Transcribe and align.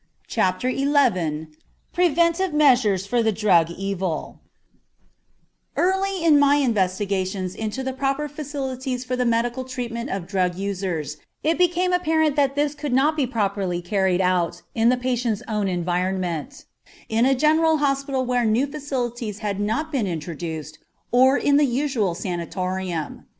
CHAPTER 0.25 0.75
XI 0.75 1.47
PREVENTIVE 1.93 2.53
MEASURES 2.55 3.05
FOR 3.05 3.21
THE 3.21 3.31
DRUG 3.31 3.69
EVIL 3.69 4.39
Early 5.77 6.23
in 6.25 6.39
my 6.39 6.55
investigations 6.55 7.53
into 7.53 7.83
the 7.83 7.93
proper 7.93 8.27
facilities 8.27 9.05
for 9.05 9.15
the 9.15 9.27
medical 9.27 9.63
treatment 9.63 10.09
of 10.09 10.25
drug 10.25 10.55
users 10.55 11.17
it 11.43 11.59
became 11.59 11.93
apparent 11.93 12.35
that 12.35 12.55
this 12.55 12.73
could 12.73 12.93
not 12.93 13.15
be 13.15 13.27
properly 13.27 13.79
carried 13.79 14.21
out 14.21 14.63
in 14.73 14.89
the 14.89 14.97
patient's 14.97 15.43
own 15.47 15.67
environment, 15.67 16.65
in 17.07 17.27
a 17.27 17.35
general 17.35 17.77
hospital 17.77 18.25
where 18.25 18.43
new 18.43 18.65
facilities 18.65 19.37
had 19.45 19.59
not 19.59 19.91
been 19.91 20.07
introduced, 20.07 20.79
or 21.11 21.37
in 21.37 21.57
the 21.57 21.65
usual 21.67 22.15
sanatorium. 22.15 23.27